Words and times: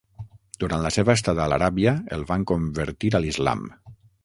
Durant 0.63 0.81
la 0.85 0.91
seva 0.95 1.15
estada 1.19 1.43
a 1.43 1.51
l'Aràbia 1.53 1.95
el 2.19 2.25
van 2.33 2.47
convertir 2.55 3.15
a 3.15 3.23
l'islam. 3.27 3.65